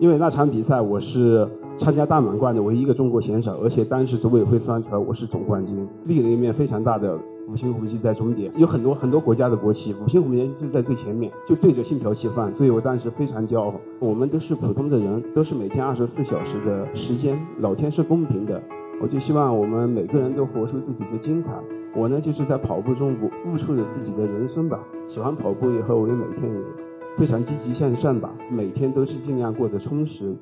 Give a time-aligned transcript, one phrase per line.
[0.00, 1.46] 因为那场比赛我是
[1.76, 13.74] 参加大满贯的唯一一个中国选手，而且当时组委会算出来我是总冠军，立了一面非常大的五星红旗在终点，有很多很多国家的国旗，五星红旗就在最前面，就对着信条旗放，所以我当时非常骄傲。
[13.98, 18.58] 我们都是普通的人，都是每天二十四小时的时间，老天是公平的，
[19.02, 21.52] 我就希望我们每个人都活出自己的精彩。
[21.94, 24.80] 我呢，就是在跑步中悟悟出了自己的人生吧。
[25.06, 26.89] 喜欢跑步以后，我就每天也。
[27.18, 30.34] 非常积极向上吧，每天都是尽量过得充实。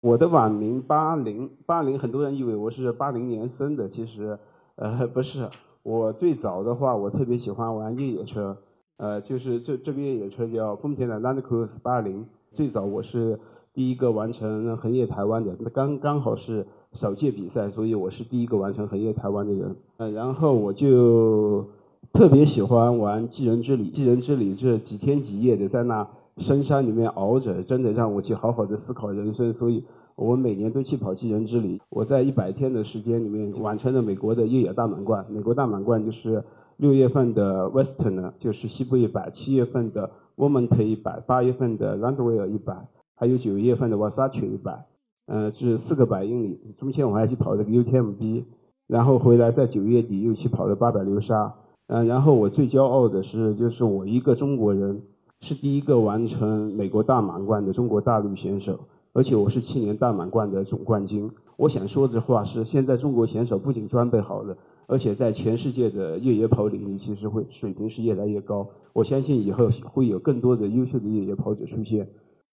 [0.00, 4.38] 我的网名八零八零，很多人以为我是八零年生的，其实
[4.76, 5.48] 呃不是。
[5.82, 8.58] 我最早的话，我特别喜欢玩越野车，
[8.98, 12.26] 呃，就是这这个越野车叫丰田的 Land Cruiser 八零。
[12.52, 13.38] 最早我是
[13.72, 19.76] 第一个完成横越台湾的，那刚刚好是首届比赛，所以我是第一个完成横越台湾的人。
[19.98, 21.64] 呃，然后我就
[22.12, 26.08] 特别喜欢玩寄人之旅，寄人之旅这几天几夜的在那
[26.38, 29.52] 深山里面熬着，真的让我去好好的思考人生。
[29.52, 29.84] 所以
[30.16, 31.80] 我每年都去跑寄人之旅。
[31.88, 35.24] 我在一百天的时间里面完成了美国的越野大满贯。
[35.30, 36.42] 美国大满贯就是
[36.78, 40.10] 六月份的 Western，就是西部一百；七月份的。
[40.40, 44.86] 我们特一百，八月份的 Landwehr 一百，还有九月份的 Wasatch 一百，
[45.26, 46.58] 嗯，是四个百英里。
[46.78, 48.44] 中间我还去跑这个 UTMB，
[48.86, 51.56] 然后回来在九月底又去跑了八百流沙。
[51.88, 55.02] 嗯，然后我最骄傲的是，就是我一个中国人
[55.42, 58.80] 是第一个完成美国大满贯的中国大陆选手，
[59.12, 61.30] 而且我是去年大满贯的总冠军。
[61.58, 64.56] 我想说的话是，现在中国选手不仅装备好了。
[64.90, 68.68] 而且在全世界的越野跑领域，其实会水平是越来越高。
[68.92, 72.08] 我相信以后会有更多的优秀的越野跑者出现。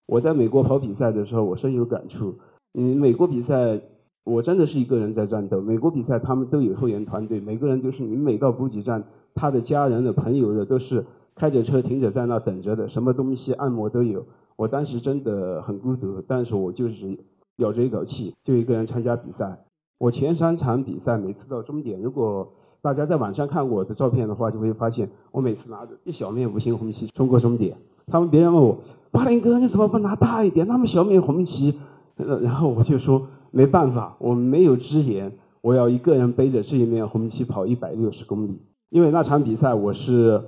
[0.06, 2.36] 我在美国跑比赛的时候，我深有感触。
[2.76, 3.82] 嗯，美国比赛
[4.24, 5.62] 我真的是一个人在战斗。
[5.62, 14.28] 美国比赛他们都有后援团队，每个人都是你每到补给站，他的家人的朋友的都是开着车停着在那等着的，什么东西按摩都有。
[14.56, 17.18] 我当时真的很孤独，但是我就是
[17.56, 19.64] 咬着一口气，就一个人参加比赛。
[20.00, 22.54] 我前三场比赛，每次到终点，如果
[22.84, 27.78] 大家在网上看我的照片的话，就会发现我每次拿着一小面五星红旗冲过终点。
[28.06, 28.78] 他们别人问我，
[29.12, 31.80] 巴林哥你怎么不拿大一点，那么小面红旗？
[32.16, 35.32] 然后我就说没办法，我没有资源，
[35.62, 38.62] 我要一个人背着这一面红旗跑一百六十公里。
[38.90, 40.44] 因为那场比赛我是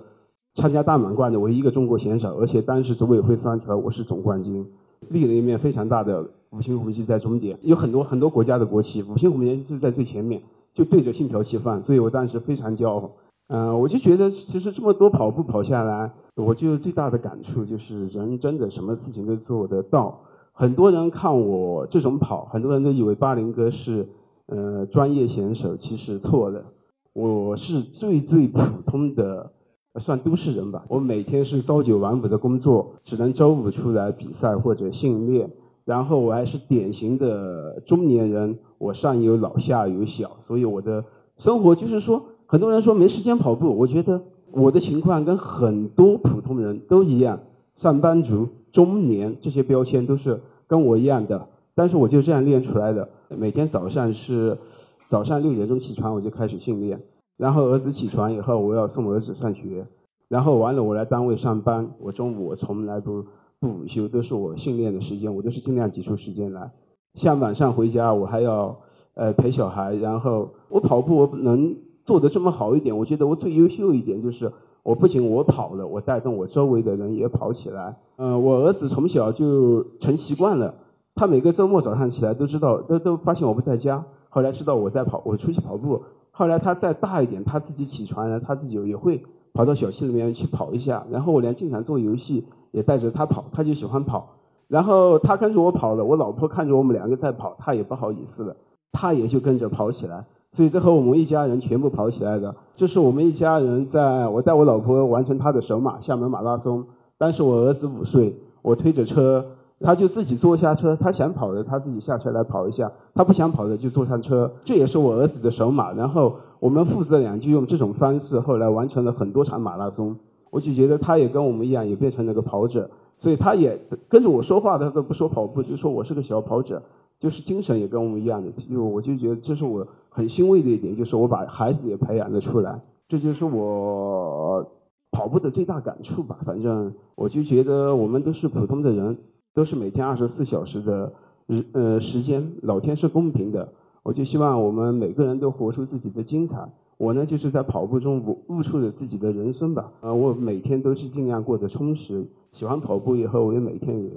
[0.53, 4.67] 参加大满贯的唯一一个中国选手，而且当时组委会算出来我是总冠军，
[5.09, 6.29] 立了一面非常大的。
[6.51, 10.41] 五星红旗在终点，有很多很多国家的国旗，五星红旗就在最前面，
[10.73, 13.11] 就对着信条旗放，所以我当时非常骄傲。
[13.47, 20.21] 嗯，我就觉得其实这么多跑步跑下来，我就最大的感触就是人真的什么事情都做得到。
[20.51, 24.09] 很多人看我这种跑，很多人都以为巴林哥是
[24.47, 26.65] 呃专业选手，其实错了。
[27.13, 29.51] 我是最最普通的，
[29.99, 30.85] 算都市人吧。
[30.87, 35.51] 我每天是朝九晚五的工作，只能周五出来比赛或者训练。
[35.89, 41.03] 然后我还是典型的中年人，我上有老下有小，所以我的
[41.39, 47.39] 生活就是说，很多人说没时间跑步，我觉得我的情况跟很多普通人都一样，
[47.75, 53.09] 上班族、中年这些标签都是跟我一样的，但是我就这样练出来的。
[53.29, 54.59] 每天早上是
[55.07, 57.01] 早上六点钟起床，我就开始训练，
[57.35, 59.87] 然后儿子起床以后，我要送儿子上学，
[60.27, 63.25] 然后完了我来单位上班，我中午我从来不。
[63.59, 66.71] 不午休都是我训练的时间，我都是尽量挤出时间来。
[67.15, 68.79] 像晚上回家，我还要
[69.15, 71.75] 呃陪小孩，然后我跑步我能
[72.05, 77.97] 做得这么好一点，我觉得我最优秀一点就是我不仅我跑了，我带动我周围的人也跑起来。
[78.17, 80.75] 嗯，我儿子从小就成习惯了，
[81.15, 86.03] 他每个周末早上起来都知道，都都发现我不在家，后来知道我在跑，我出去跑步。
[86.31, 89.21] 后来他再大一点，他自己起床了，他自己也会
[89.51, 91.05] 跑到小区里面去跑一下。
[91.11, 92.45] 然后我连经常做游戏。
[92.71, 94.35] 也带着他跑，他就喜欢跑，
[94.67, 98.55] 然后他跟着我跑了，我老婆看着我们两个在跑，他也不好意思了，
[98.91, 102.55] 他也就跟着跑起来，所以最后我们一家人全部跑起来的。
[102.75, 106.85] 这是我们一家人在我带我老婆完成她的首马厦门马拉松，
[107.17, 109.45] 当时我儿子五岁，我推着车，
[109.81, 115.91] 他就自己坐下车，他想跑的他自己下车来跑一下，他不想跑的就坐上车，这也是我儿子的首马。
[115.93, 120.15] 然后我们父子俩就用这种方式后来完成了很多场马拉松。
[120.49, 126.81] 我就觉得他也跟我们一样，也变成了个跑者，所以他也跟着我说话，他都不说跑步，就说我是个小跑者，
[127.19, 128.51] 就是精神也跟我们一样的。
[128.51, 134.71] 就我就觉得这是我很欣慰的一点，就是我把孩子也培养了出来，这就是我
[135.11, 136.39] 跑步的最大感触吧。
[136.45, 139.17] 反正我就觉得我们都是普通的人，
[139.53, 141.13] 都是每天二十四小时的
[141.45, 143.69] 日呃时间，老天是公平的，
[144.09, 146.67] 我就希望我们每个人都活出自己的精彩。
[146.97, 149.91] 我呢，就是在跑步中悟悟出了自己的人生吧。
[150.01, 152.25] 呃，我每天都是尽量过得充实。
[152.51, 154.09] 喜欢跑步以后，我也每天也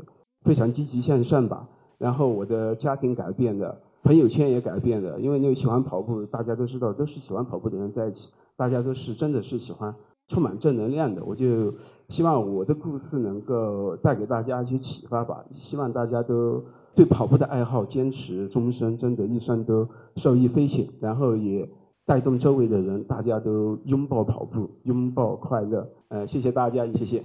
[0.47, 1.69] 非常积极向上吧。
[1.99, 5.21] 然后我的家庭改变了，朋友圈也改变了。
[5.21, 9.95] 因为那个喜欢跑步，大家都知道，都是喜欢跑步的人在一起，大家都是真的是喜欢，
[10.29, 11.23] 充满正能量的。
[11.23, 11.75] 我就
[12.09, 15.45] 希望我的故事能够带给大家一些启发吧。
[15.53, 20.89] 希望大家都对跑步的爱好坚持终身，真的一生都受益匪浅。
[21.01, 21.69] 然后也。
[22.05, 25.89] 带动周围的人，大家都拥抱跑步，拥抱快乐。
[26.09, 27.23] 呃，谢谢大家，谢谢。